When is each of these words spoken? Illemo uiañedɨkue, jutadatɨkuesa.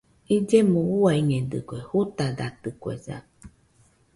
Illemo 0.35 0.79
uiañedɨkue, 0.99 1.77
jutadatɨkuesa. 1.89 3.15